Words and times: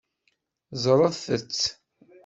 Ẓṛet-tt. 0.83 1.63